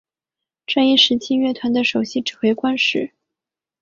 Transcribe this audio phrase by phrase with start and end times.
[0.65, 3.11] 这一时期乐团的首席指挥是。